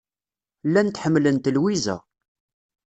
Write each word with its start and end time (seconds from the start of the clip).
Llant 0.67 1.01
ḥemmlent 1.03 1.51
Lwiza. 1.55 1.95